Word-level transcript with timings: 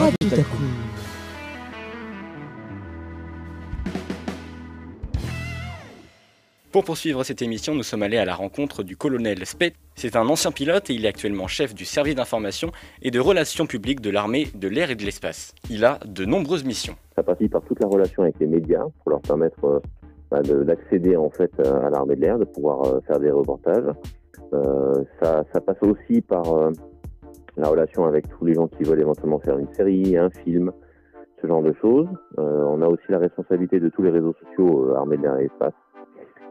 À 0.00 0.10
coup. 0.10 0.62
Pour 6.70 6.84
poursuivre 6.84 7.24
cette 7.24 7.42
émission, 7.42 7.74
nous 7.74 7.82
sommes 7.82 8.04
allés 8.04 8.18
à 8.18 8.24
la 8.24 8.36
rencontre 8.36 8.84
du 8.84 8.96
colonel 8.96 9.44
Spet. 9.44 9.72
C'est 9.96 10.14
un 10.14 10.28
ancien 10.28 10.52
pilote 10.52 10.88
et 10.90 10.94
il 10.94 11.04
est 11.04 11.08
actuellement 11.08 11.48
chef 11.48 11.74
du 11.74 11.84
service 11.84 12.14
d'information 12.14 12.70
et 13.02 13.10
de 13.10 13.18
relations 13.18 13.66
publiques 13.66 14.00
de 14.00 14.10
l'armée 14.10 14.46
de 14.54 14.68
l'air 14.68 14.90
et 14.90 14.94
de 14.94 15.02
l'espace. 15.02 15.52
Il 15.68 15.84
a 15.84 15.98
de 16.06 16.24
nombreuses 16.24 16.62
missions. 16.62 16.94
Ça 17.16 17.24
passe 17.24 17.38
par 17.50 17.62
toute 17.62 17.80
la 17.80 17.88
relation 17.88 18.22
avec 18.22 18.38
les 18.38 18.46
médias 18.46 18.84
pour 19.02 19.10
leur 19.10 19.20
permettre 19.20 19.64
euh, 19.64 19.80
bah, 20.30 20.42
d'accéder 20.42 21.16
en 21.16 21.30
fait 21.30 21.50
euh, 21.58 21.86
à 21.86 21.90
l'armée 21.90 22.14
de 22.14 22.20
l'air, 22.20 22.38
de 22.38 22.44
pouvoir 22.44 22.84
euh, 22.84 23.00
faire 23.08 23.18
des 23.18 23.32
reportages. 23.32 23.92
ça, 25.20 25.44
ça, 25.52 25.60
passe 25.60 25.82
aussi 25.82 26.20
par 26.20 26.70
la 27.60 27.68
relation 27.68 28.04
avec 28.06 28.28
tous 28.28 28.44
les 28.44 28.54
gens 28.54 28.68
qui 28.68 28.84
veulent 28.84 29.00
éventuellement 29.00 29.38
faire 29.38 29.58
une 29.58 29.72
série, 29.74 30.16
un 30.16 30.30
film, 30.30 30.72
ce 31.40 31.46
genre 31.46 31.62
de 31.62 31.72
choses. 31.80 32.08
on 32.36 32.82
a 32.82 32.86
aussi 32.86 33.04
la 33.08 33.18
responsabilité 33.18 33.80
de 33.80 33.88
tous 33.88 34.02
les 34.02 34.10
réseaux 34.10 34.34
sociaux 34.44 34.94
armée 34.94 35.16
de 35.16 35.22
l'air 35.22 35.36
et 35.36 35.42
l'espace 35.42 35.74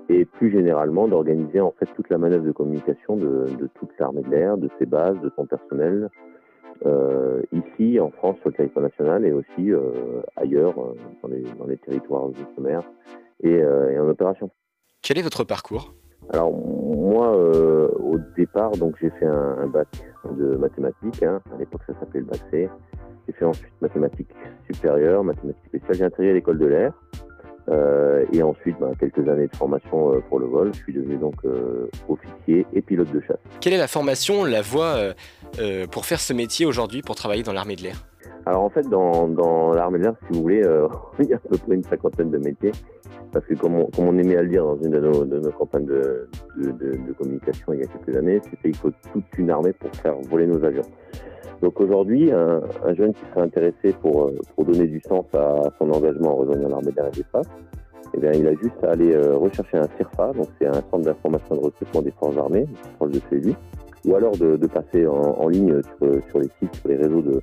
et 0.10 0.26
plus 0.26 0.52
généralement 0.52 1.08
d'organiser 1.08 1.60
en 1.60 1.74
fait 1.78 1.88
toute 1.96 2.10
la 2.10 2.18
manœuvre 2.18 2.46
de 2.46 2.52
communication 2.52 3.18
de, 3.18 3.46
de 3.60 3.70
toute 3.76 3.90
l'armée 4.00 4.22
de 4.22 4.30
l'air, 4.30 4.58
de 4.58 4.70
ses 4.80 4.86
bases, 4.86 5.20
de 5.22 5.32
son 5.36 5.46
personnel, 5.46 6.10
euh, 6.86 7.42
ici 7.52 8.00
en 8.00 8.12
France 8.12 8.38
sur 8.40 8.50
le 8.50 8.56
territoire 8.56 8.84
national 8.84 9.26
et 9.26 9.34
aussi 9.34 9.72
euh, 9.72 10.22
ailleurs 10.36 10.78
euh, 10.80 10.96
dans, 11.24 11.66
les, 11.66 11.78
territoires 11.78 12.26
outre-mer 12.26 12.84
et, 13.42 13.50
euh, 13.50 13.92
et, 13.92 14.00
en 14.00 14.08
opération. 14.08 14.50
Quel 15.02 15.18
est 15.18 15.24
votre 15.24 15.44
parcours? 15.44 15.94
Alors 16.34 16.52
moi 16.52 17.36
euh, 17.36 17.88
au 18.00 18.18
départ 18.36 18.72
donc 18.72 18.96
j'ai 19.02 19.10
fait 19.12 19.26
un, 19.26 19.58
un, 19.62 19.68
bac 19.68 19.88
de 20.30 20.58
mathématiques, 20.58 21.24
hein. 21.24 21.40
à 21.54 21.58
l'époque 21.58 21.82
ça 21.88 21.94
s'appelait 22.00 22.20
le 22.20 22.26
bac 22.26 22.40
C. 22.52 22.70
J'ai 23.28 23.34
fait 23.34 23.46
ensuite 23.46 23.74
mathématiques 23.82 24.34
supérieures, 24.72 25.24
mathématiques 25.24 25.66
spéciales. 25.68 25.96
J'ai 25.96 26.04
intégré 26.04 26.34
l'école 26.34 26.60
de 26.60 26.66
l'air. 26.66 26.94
Euh, 27.70 28.26
et 28.32 28.42
ensuite, 28.42 28.78
bah, 28.80 28.92
quelques 28.98 29.28
années 29.28 29.48
de 29.48 29.56
formation 29.58 30.14
euh, 30.14 30.20
pour 30.30 30.40
le 30.40 30.46
vol. 30.46 30.74
Je 30.74 30.80
suis 30.80 30.94
devenu 30.94 31.18
donc 31.18 31.36
officier 32.08 32.66
et 32.74 32.82
pilote 32.82 33.12
de 33.12 33.20
chasse. 33.20 33.38
Quelle 33.60 33.74
est 33.74 33.78
la 33.78 33.88
formation, 33.88 34.46
la 34.46 34.62
voie 34.62 35.14
pour 35.92 36.06
faire 36.06 36.20
ce 36.20 36.34
métier 36.34 36.66
aujourd'hui, 36.66 37.02
pour 37.02 37.16
travailler 37.16 37.44
dans 37.44 37.54
l'armée 37.54 37.76
de 37.76 37.84
l'air? 37.84 38.06
Alors 38.46 38.64
en 38.64 38.70
fait, 38.70 38.88
dans, 38.88 39.28
dans 39.28 39.74
l'armée 39.74 40.00
de 40.00 40.04
l'air, 40.04 40.14
si 40.26 40.38
vous 40.38 40.42
voulez, 40.44 40.62
il 41.20 41.26
y 41.26 41.34
a 41.34 41.38
à 41.38 41.40
peu 41.40 41.58
près 41.58 41.76
une 41.76 41.84
cinquantaine 41.84 42.32
de 42.32 42.38
métiers. 42.38 42.72
Parce 43.32 43.46
que 43.46 43.54
comme 43.56 43.86
on, 43.98 44.18
aimait 44.18 44.38
à 44.38 44.42
le 44.42 44.50
dire 44.50 44.64
dans 44.64 44.78
une 44.78 44.92
de 44.92 45.40
nos, 45.40 45.52
campagnes 45.52 45.86
de, 45.86 46.28
communication 47.18 47.74
il 47.74 47.80
y 47.80 47.84
a 47.84 47.88
quelques 47.88 48.18
années, 48.18 48.40
c'était 48.44 48.72
qu'il 48.72 48.76
faut 48.76 48.92
toute 49.12 49.38
une 49.38 49.50
armée 49.50 49.74
pour 49.74 49.90
faire 49.92 50.16
voler 50.30 50.48
nos 50.48 50.64
avions. 50.64 50.84
Donc 51.62 51.80
aujourd'hui, 51.82 52.32
un, 52.32 52.62
un, 52.86 52.94
jeune 52.94 53.14
qui 53.14 53.22
serait 53.32 53.42
intéressé 53.42 53.94
pour, 54.02 54.28
euh, 54.28 54.36
pour 54.56 54.66
donner 54.66 54.88
du 54.88 55.02
sens 55.02 55.26
à 55.34 55.56
son 55.80 55.90
engagement 55.92 56.34
en 56.34 56.36
rejoignant 56.36 56.70
l'armée 56.70 56.92
d'air 56.92 57.08
et 57.08 57.12
d'espace, 57.12 57.48
eh 58.14 58.20
bien, 58.20 58.32
il 58.32 58.48
a 58.48 58.52
juste 58.52 58.84
à 58.84 58.92
aller 58.92 59.14
euh, 59.14 59.36
rechercher 59.36 59.78
un 59.78 59.88
CIRFA, 59.98 60.34
donc 60.34 60.48
c'est 60.60 60.68
un 60.68 60.74
centre 60.74 61.00
d'information 61.00 61.56
de 61.56 61.62
recrutement 61.62 62.02
des 62.02 62.12
forces 62.12 62.38
armées, 62.38 62.66
proche 62.98 63.12
de 63.12 63.22
chez 63.30 63.38
lui, 63.38 63.56
ou 64.06 64.16
alors 64.16 64.38
de, 64.38 64.68
passer 64.68 65.06
en, 65.08 65.48
ligne 65.50 65.82
sur, 66.30 66.40
les 66.40 66.50
sites, 66.60 66.76
sur 66.76 66.88
les 66.88 66.96
réseaux 66.96 67.22
de, 67.22 67.42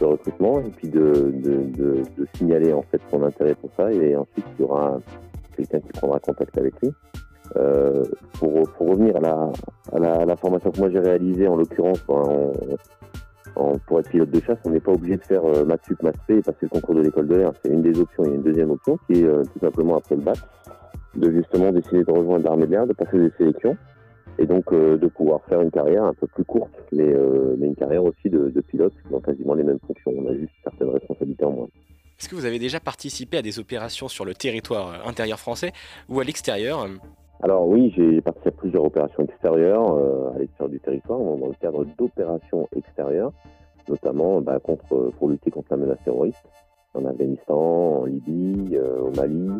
de 0.00 0.04
recrutement, 0.04 0.60
et 0.60 0.70
puis 0.70 0.88
de, 0.88 2.02
signaler 2.34 2.72
en 2.72 2.82
fait 2.82 3.00
son 3.10 3.22
intérêt 3.22 3.54
pour 3.54 3.70
ça, 3.76 3.92
et 3.92 4.16
ensuite 4.16 4.44
il 4.58 4.62
y 4.62 4.64
aura 4.64 4.98
quelqu'un 5.56 5.80
qui 5.80 5.92
prendra 5.92 6.18
contact 6.20 6.56
avec 6.58 6.74
lui. 6.82 6.90
Euh, 7.56 8.04
pour, 8.34 8.68
revenir 8.78 9.16
à 9.16 9.20
la, 9.20 9.50
à 9.92 10.24
la, 10.26 10.36
formation 10.36 10.70
que 10.70 10.78
moi 10.78 10.90
j'ai 10.90 11.00
réalisée, 11.00 11.48
en 11.48 11.56
l'occurrence, 11.56 12.00
pour 13.86 14.00
être 14.00 14.10
pilote 14.10 14.30
de 14.30 14.40
chasse, 14.40 14.58
on 14.64 14.70
n'est 14.70 14.80
pas 14.80 14.92
obligé 14.92 15.16
de 15.16 15.22
faire 15.22 15.44
euh, 15.44 15.64
maths 15.64 15.80
et 16.28 16.42
passer 16.42 16.58
le 16.62 16.68
concours 16.68 16.94
de 16.94 17.02
l'école 17.02 17.26
de 17.26 17.36
l'air. 17.36 17.52
C'est 17.62 17.72
une 17.72 17.82
des 17.82 17.98
options. 17.98 18.24
Il 18.24 18.28
y 18.28 18.32
a 18.32 18.36
une 18.36 18.42
deuxième 18.42 18.70
option 18.70 18.98
qui 19.06 19.20
est 19.20 19.24
euh, 19.24 19.42
tout 19.42 19.58
simplement 19.60 19.96
après 19.96 20.14
le 20.16 20.22
bac, 20.22 20.38
de 21.16 21.30
justement 21.30 21.72
décider 21.72 22.04
de 22.04 22.12
rejoindre 22.12 22.44
l'armée 22.44 22.66
de 22.66 22.72
l'air, 22.72 22.86
de 22.86 22.92
passer 22.92 23.18
des 23.18 23.30
sélections 23.38 23.76
et 24.38 24.46
donc 24.46 24.72
euh, 24.72 24.96
de 24.96 25.08
pouvoir 25.08 25.42
faire 25.48 25.60
une 25.60 25.70
carrière 25.70 26.04
un 26.04 26.14
peu 26.14 26.26
plus 26.26 26.44
courte, 26.44 26.72
mais, 26.92 27.08
euh, 27.08 27.56
mais 27.58 27.66
une 27.66 27.74
carrière 27.74 28.04
aussi 28.04 28.30
de, 28.30 28.48
de, 28.48 28.60
pilote 28.60 28.92
dans 29.10 29.20
quasiment 29.20 29.54
les 29.54 29.64
mêmes 29.64 29.80
fonctions. 29.86 30.12
On 30.16 30.28
a 30.28 30.34
juste 30.34 30.52
certaines 30.62 30.90
responsabilités 30.90 31.44
en 31.44 31.52
moins. 31.52 31.68
Est-ce 32.18 32.28
que 32.28 32.34
vous 32.34 32.46
avez 32.46 32.58
déjà 32.58 32.80
participé 32.80 33.38
à 33.38 33.42
des 33.42 33.58
opérations 33.58 34.08
sur 34.08 34.24
le 34.24 34.34
territoire 34.34 34.88
euh, 34.88 35.08
intérieur 35.08 35.38
français 35.38 35.72
ou 36.08 36.20
à 36.20 36.24
l'extérieur 36.24 36.86
alors 37.40 37.68
oui, 37.68 37.94
j'ai 37.96 38.20
participé 38.20 38.48
à 38.48 38.58
plusieurs 38.58 38.84
opérations 38.84 39.22
extérieures 39.22 39.92
euh, 39.92 40.34
à 40.34 40.38
l'extérieur 40.40 40.70
du 40.70 40.80
territoire, 40.80 41.20
dans 41.20 41.46
le 41.46 41.54
cadre 41.60 41.84
d'opérations 41.96 42.68
extérieures, 42.74 43.30
notamment 43.88 44.40
bah, 44.40 44.58
contre, 44.58 45.12
pour 45.16 45.28
lutter 45.28 45.52
contre 45.52 45.68
la 45.70 45.76
menace 45.76 45.98
terroriste 46.04 46.42
en 46.94 47.04
Afghanistan, 47.04 48.00
en 48.00 48.04
Libye, 48.06 48.76
au 48.76 49.12
Mali. 49.12 49.50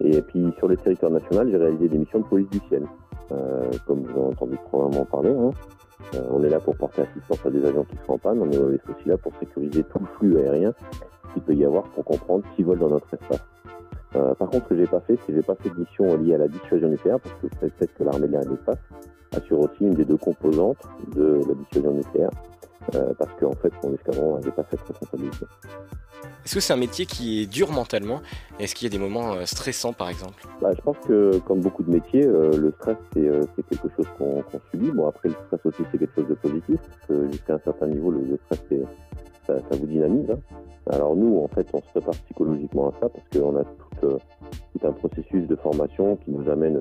Et 0.00 0.20
puis 0.20 0.44
sur 0.58 0.68
le 0.68 0.76
territoire 0.76 1.10
national, 1.10 1.48
j'ai 1.50 1.56
réalisé 1.56 1.88
des 1.88 1.96
missions 1.96 2.18
de 2.18 2.26
police 2.26 2.50
du 2.50 2.60
ciel, 2.68 2.82
comme 3.28 4.02
vous 4.02 4.10
avez 4.10 4.28
entendu 4.28 4.56
probablement 4.64 5.04
parler. 5.04 5.30
Hein. 5.30 5.50
Euh, 6.14 6.20
on 6.30 6.42
est 6.42 6.48
là 6.48 6.60
pour 6.60 6.76
porter 6.76 7.02
assistance 7.02 7.44
à 7.44 7.50
des 7.50 7.64
avions 7.64 7.84
qui 7.84 7.96
sont 8.06 8.12
en 8.12 8.18
panne, 8.18 8.40
on 8.40 8.50
est 8.50 8.58
aussi 8.58 9.08
là 9.08 9.16
pour 9.16 9.32
sécuriser 9.36 9.82
tout 9.84 9.98
le 9.98 10.06
flux 10.18 10.38
aérien 10.38 10.72
qu'il 11.32 11.42
peut 11.42 11.54
y 11.54 11.64
avoir 11.64 11.84
pour 11.84 12.04
comprendre 12.04 12.44
qui 12.54 12.62
vole 12.62 12.78
dans 12.78 12.90
notre 12.90 13.12
espace. 13.12 13.44
Euh, 14.14 14.34
par 14.34 14.48
contre, 14.48 14.64
ce 14.64 14.68
que 14.70 14.76
j'ai 14.76 14.86
pas 14.86 15.00
fait, 15.00 15.16
c'est 15.16 15.32
que 15.32 15.34
j'ai 15.34 15.42
pas 15.42 15.56
fait 15.56 15.70
de 15.70 15.80
mission 15.80 16.16
liée 16.16 16.34
à 16.34 16.38
la 16.38 16.48
dissuasion 16.48 16.88
nucléaire, 16.88 17.18
parce 17.20 17.34
que 17.36 17.46
peut-être 17.46 17.94
que 17.94 18.04
l'armée 18.04 18.28
de 18.28 18.32
l'air 18.32 18.42
et 18.42 18.44
de 18.44 18.50
l'espace 18.50 18.78
assure 19.36 19.60
aussi 19.60 19.84
une 19.84 19.94
des 19.94 20.04
deux 20.04 20.16
composantes 20.16 20.82
de 21.14 21.40
la 21.46 21.54
dissuasion 21.54 21.92
nucléaire, 21.92 22.30
euh, 22.94 23.12
parce 23.18 23.32
qu'en 23.40 23.52
fait, 23.52 23.72
mon 23.82 23.92
escadron 23.94 24.36
n'avait 24.36 24.52
pas 24.52 24.64
cette 24.70 24.80
responsabilité. 24.80 25.46
Est-ce 26.46 26.54
que 26.54 26.60
c'est 26.60 26.72
un 26.72 26.76
métier 26.76 27.06
qui 27.06 27.42
est 27.42 27.46
dur 27.46 27.72
mentalement 27.72 28.20
Est-ce 28.60 28.76
qu'il 28.76 28.86
y 28.86 28.94
a 28.94 28.96
des 28.96 29.02
moments 29.02 29.32
euh, 29.32 29.46
stressants, 29.46 29.92
par 29.92 30.08
exemple? 30.08 30.46
Bah, 30.62 30.70
Je 30.76 30.80
pense 30.80 30.96
que, 30.98 31.38
comme 31.38 31.58
beaucoup 31.58 31.82
de 31.82 31.90
métiers, 31.90 32.24
euh, 32.24 32.56
le 32.56 32.70
stress, 32.70 32.96
c'est 33.12 33.26
euh, 33.26 33.42
quelque 33.68 33.88
chose 33.96 34.06
qu'on 34.16 34.42
qu 34.42 34.56
subit. 34.70 34.92
Bon, 34.92 35.08
après, 35.08 35.30
le 35.30 35.34
stress 35.46 35.60
aussi, 35.64 35.82
c'est 35.90 35.98
quelque 35.98 36.14
chose 36.14 36.28
de 36.28 36.34
positif, 36.34 36.78
jusqu'à 37.32 37.54
un 37.54 37.58
certain 37.64 37.88
niveau, 37.88 38.12
le, 38.12 38.38
stress, 38.44 38.60
ça, 39.44 39.58
ça, 39.58 39.76
vous 39.76 39.86
dynamise. 39.86 40.30
Hein. 40.30 40.38
Alors 40.88 41.16
nous, 41.16 41.36
en 41.42 41.48
fait, 41.48 41.66
on 41.72 41.80
se 41.80 41.88
prépare 41.88 42.14
psychologiquement 42.26 42.90
à 42.90 42.92
ça, 43.00 43.08
parce 43.08 43.28
qu'on 43.32 43.56
a 43.56 43.64
tout, 44.00 44.86
un 44.86 44.92
processus 44.92 45.48
de 45.48 45.56
formation 45.56 46.14
qui 46.14 46.30
nous 46.30 46.48
amène. 46.48 46.78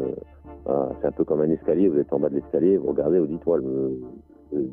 C'est 1.01 1.07
un 1.07 1.11
peu 1.11 1.23
comme 1.23 1.41
un 1.41 1.49
escalier, 1.49 1.87
vous 1.87 1.97
êtes 1.97 2.13
en 2.13 2.19
bas 2.19 2.29
de 2.29 2.35
l'escalier, 2.35 2.77
vous 2.77 2.89
regardez, 2.89 3.17
vous 3.17 3.25
dites, 3.25 3.43
ouais, 3.47 3.57
le, 3.57 3.99
le 4.53 4.69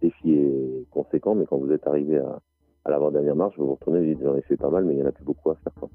défi 0.00 0.32
est 0.32 0.90
conséquent, 0.90 1.34
mais 1.34 1.44
quand 1.44 1.58
vous 1.58 1.70
êtes 1.70 1.86
arrivé 1.86 2.16
à 2.16 2.38
à 2.86 2.90
l'avant-dernière 2.90 3.34
marche, 3.34 3.56
vous 3.58 3.66
vous 3.66 3.74
retournez 3.74 3.98
et 3.98 4.02
vous 4.02 4.14
dites 4.14 4.24
j'en 4.24 4.36
ai 4.36 4.42
fait 4.42 4.56
pas 4.56 4.70
mal, 4.70 4.84
mais 4.84 4.94
il 4.94 4.96
n'y 4.98 5.02
en 5.02 5.08
a 5.08 5.12
plus 5.12 5.24
beaucoup 5.24 5.50
à 5.50 5.56
faire. 5.56 5.72
Quoi. 5.74 5.90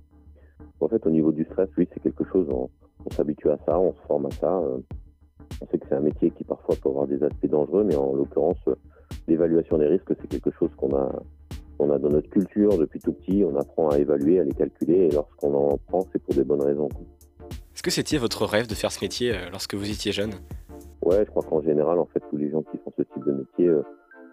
En 0.81 0.87
fait, 0.89 1.05
au 1.05 1.09
niveau 1.09 1.31
du 1.31 1.45
stress, 1.45 1.69
oui, 1.77 1.87
c'est 1.93 2.01
quelque 2.01 2.25
chose, 2.25 2.47
on, 2.49 2.69
on 3.05 3.09
s'habitue 3.11 3.49
à 3.49 3.57
ça, 3.65 3.79
on 3.79 3.93
se 3.93 4.01
forme 4.07 4.25
à 4.25 4.31
ça. 4.31 4.57
Euh, 4.57 4.79
on 5.61 5.67
sait 5.67 5.77
que 5.77 5.85
c'est 5.87 5.95
un 5.95 6.01
métier 6.01 6.31
qui 6.31 6.43
parfois 6.43 6.75
peut 6.75 6.89
avoir 6.89 7.07
des 7.07 7.23
aspects 7.23 7.47
dangereux, 7.47 7.83
mais 7.83 7.95
en 7.95 8.13
l'occurrence, 8.13 8.57
l'évaluation 9.27 9.77
des 9.77 9.87
risques, 9.87 10.13
c'est 10.19 10.27
quelque 10.27 10.51
chose 10.51 10.71
qu'on 10.75 10.93
a, 10.95 11.11
on 11.79 11.91
a 11.91 11.97
dans 11.97 12.09
notre 12.09 12.29
culture 12.29 12.77
depuis 12.77 12.99
tout 12.99 13.13
petit. 13.13 13.43
On 13.45 13.55
apprend 13.55 13.89
à 13.89 13.97
évaluer, 13.97 14.39
à 14.39 14.43
les 14.43 14.51
calculer, 14.51 15.07
et 15.07 15.11
lorsqu'on 15.11 15.53
en 15.53 15.77
prend, 15.77 16.05
c'est 16.11 16.21
pour 16.21 16.33
des 16.33 16.43
bonnes 16.43 16.63
raisons. 16.63 16.89
Est-ce 17.73 17.83
que 17.83 17.91
c'était 17.91 18.17
votre 18.17 18.45
rêve 18.45 18.67
de 18.67 18.75
faire 18.75 18.91
ce 18.91 19.03
métier 19.03 19.31
euh, 19.31 19.49
lorsque 19.51 19.75
vous 19.75 19.89
étiez 19.89 20.11
jeune? 20.11 20.33
Ouais, 21.03 21.23
je 21.25 21.29
crois 21.29 21.43
qu'en 21.43 21.61
général, 21.61 21.99
en 21.99 22.05
fait, 22.05 22.21
tous 22.29 22.37
les 22.37 22.49
gens 22.49 22.63
qui 22.63 22.77
font 22.79 22.91
ce 22.97 23.03
type 23.03 23.23
de 23.25 23.31
métier, 23.31 23.67
euh, 23.67 23.81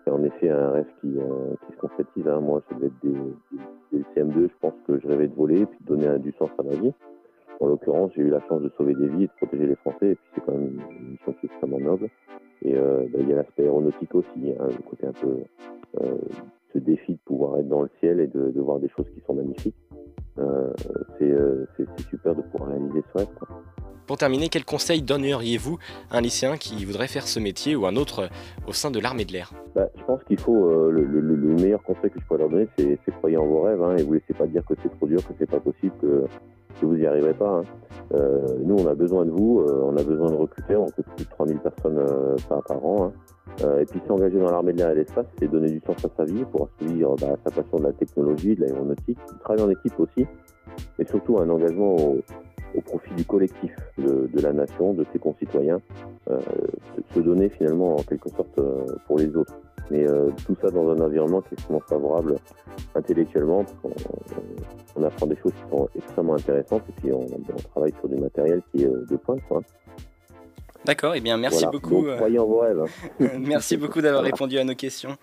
c'est 0.08 0.14
en 0.14 0.24
effet 0.24 0.48
un 0.48 0.70
rêve 0.70 0.86
qui, 1.00 1.18
euh, 1.18 1.54
se 1.70 1.76
concrétise. 1.76 2.26
Hein. 2.26 2.40
Moi, 2.40 2.62
ça 2.68 2.74
devait 2.74 2.86
être 2.86 3.00
des, 3.02 3.12
des, 3.12 3.98
des, 3.98 4.04
CM2, 4.14 4.48
je 4.48 4.54
pense 4.60 4.74
que 4.86 4.98
je 4.98 5.06
rêvais 5.06 5.28
de 5.28 5.34
voler 5.34 5.60
et 5.60 5.66
puis 5.66 5.78
de 5.80 5.96
donner 5.96 6.18
du 6.18 6.32
sens 6.32 6.50
à 6.58 6.62
ma 6.62 6.74
vie. 6.74 6.92
En 7.60 7.66
l'occurrence, 7.66 8.12
j'ai 8.14 8.22
eu 8.22 8.30
la 8.30 8.40
chance 8.48 8.62
de 8.62 8.70
sauver 8.76 8.94
des 8.94 9.08
vies 9.08 9.24
et 9.24 9.26
de 9.26 9.32
protéger 9.36 9.66
les 9.66 9.74
Français, 9.76 10.10
et 10.10 10.14
puis 10.14 10.30
c'est 10.34 10.40
quand 10.44 10.52
même 10.52 10.80
une 11.00 11.10
mission 11.10 11.32
qui 11.32 11.46
est 11.46 11.50
extrêmement 11.50 11.80
noble. 11.80 12.08
Et 12.62 12.76
euh, 12.76 13.06
ben, 13.12 13.20
il 13.20 13.28
y 13.28 13.32
a 13.32 13.36
l'aspect 13.36 13.64
aéronautique 13.64 14.14
aussi, 14.14 14.54
hein, 14.58 14.68
le 14.68 14.82
côté 14.88 15.06
un 15.06 15.12
peu 15.12 15.36
euh, 16.00 16.18
ce 16.72 16.78
défi 16.78 17.12
de 17.12 17.20
pouvoir 17.24 17.58
être 17.58 17.68
dans 17.68 17.82
le 17.82 17.90
ciel 18.00 18.20
et 18.20 18.28
de 18.28 18.60
voir 18.60 18.78
des 18.78 18.88
choses 18.88 19.08
qui 19.14 19.20
sont 19.26 19.34
magnifiques. 19.34 19.76
Euh, 20.38 20.72
euh 21.22 21.66
c'est 21.76 21.86
super 22.10 22.34
de 22.34 22.42
pouvoir 22.42 22.70
réaliser 22.70 23.02
ce 23.12 23.18
rêve. 23.18 23.28
Quoi. 23.38 23.48
Pour 24.08 24.16
terminer, 24.16 24.48
quel 24.48 24.64
conseil 24.64 25.02
donneriez-vous 25.02 25.78
à 26.10 26.16
un 26.16 26.20
lycéen 26.22 26.56
qui 26.56 26.82
voudrait 26.86 27.08
faire 27.08 27.26
ce 27.26 27.38
métier 27.38 27.76
ou 27.76 27.84
un 27.84 27.94
autre 27.94 28.30
au 28.66 28.72
sein 28.72 28.90
de 28.90 28.98
l'armée 28.98 29.26
de 29.26 29.32
l'air? 29.32 29.52
Bah, 29.74 29.86
Je 29.94 30.02
pense 30.04 30.24
qu'il 30.24 30.40
faut, 30.40 30.64
euh, 30.64 30.90
le, 30.90 31.04
le, 31.04 31.20
le, 31.20 31.54
meilleur 31.56 31.82
conseil 31.82 32.10
que 32.10 32.18
je 32.18 32.24
pourrais 32.24 32.38
leur 32.38 32.48
donner, 32.48 32.68
c'est 32.78 32.98
croyez 33.18 33.36
en 33.36 33.44
vos 33.44 33.60
rêves 33.60 33.82
hein, 33.82 33.96
et 33.98 34.02
vous 34.02 34.14
laissez 34.14 34.32
pas 34.32 34.46
dire 34.46 34.64
que 34.64 34.72
c'est 34.82 34.88
trop 34.96 35.06
dur, 35.06 35.18
que 35.18 35.34
c'est 35.38 35.50
pas 35.50 35.60
possible, 35.60 35.92
que, 36.00 36.24
que 36.80 36.86
vous 36.86 36.96
n'y 36.96 37.04
arriverez 37.04 37.34
pas. 37.34 37.60
Hein. 37.60 37.64
Euh, 38.14 38.56
nous, 38.64 38.76
on 38.76 38.86
a 38.86 38.94
besoin 38.94 39.24
de 39.24 39.30
vous, 39.30 39.60
euh, 39.60 39.82
on 39.84 39.96
a 39.96 40.02
besoin 40.02 40.30
de 40.30 40.36
recruter, 40.36 40.76
on 40.76 40.86
recrute 40.86 41.06
plus 41.16 41.24
de 41.24 41.30
3000 41.30 41.58
personnes 41.58 41.98
euh, 41.98 42.36
par, 42.48 42.62
par, 42.62 42.84
an. 42.84 43.04
Hein. 43.04 43.12
Euh, 43.64 43.80
et 43.80 43.84
puis 43.84 44.00
s'engager 44.06 44.38
dans 44.38 44.50
l'armée 44.50 44.72
de 44.72 44.78
l'air 44.78 44.90
et 44.90 44.94
l'espace, 44.94 45.26
c'est 45.38 45.48
donner 45.48 45.70
du 45.70 45.80
sens 45.80 46.04
à 46.04 46.08
sa 46.16 46.24
vie 46.24 46.44
pour 46.44 46.68
assouvir 46.68 47.10
bah, 47.20 47.36
sa 47.44 47.50
passion 47.50 47.78
de 47.78 47.84
la 47.84 47.92
technologie, 47.92 48.54
de 48.54 48.62
l'aéronautique, 48.62 49.18
travailler 49.40 49.64
en 49.64 49.70
équipe 49.70 49.98
aussi, 49.98 50.26
et 50.98 51.04
surtout 51.04 51.38
un 51.38 51.50
engagement 51.50 51.96
au, 51.96 52.18
au 52.74 52.80
profit 52.80 53.14
du 53.14 53.24
collectif 53.24 53.74
de, 53.98 54.40
la 54.40 54.52
nation, 54.52 54.92
de 54.94 55.04
ses 55.12 55.18
concitoyens, 55.18 55.80
se 57.14 57.20
donner 57.20 57.48
finalement 57.48 57.96
en 57.96 58.02
quelque 58.02 58.28
sorte 58.30 58.60
pour 59.06 59.18
les 59.18 59.34
autres. 59.36 59.54
Mais 59.90 60.04
tout 60.44 60.56
ça 60.60 60.70
dans 60.70 60.90
un 60.90 61.00
environnement 61.00 61.40
qui 61.40 61.48
est 61.48 61.52
extrêmement 61.54 61.82
favorable 61.88 62.36
intellectuellement, 62.94 63.64
on, 64.96 65.02
apprend 65.02 65.26
des 65.26 65.36
choses 65.36 65.52
qui 65.52 65.70
sont 65.70 65.88
extrêmement 65.96 66.34
intéressantes 66.34 66.82
et 66.88 66.92
puis 67.00 67.12
on, 67.12 67.26
travaille 67.70 67.92
sur 68.00 68.08
du 68.08 68.16
matériel 68.16 68.62
qui 68.70 68.82
est 68.82 68.88
de 68.88 69.16
pointe. 69.16 69.40
D'accord, 70.84 71.14
et 71.14 71.18
eh 71.18 71.20
bien 71.20 71.36
merci 71.36 71.66
beaucoup. 71.70 72.02
croyez 72.16 72.38
en 72.38 72.46
vos 72.46 72.60
rêves. 72.60 72.84
merci 73.38 73.76
beaucoup 73.76 74.00
d'avoir 74.00 74.22
répondu 74.22 74.58
à 74.58 74.64
nos 74.64 74.74
questions. 74.74 75.16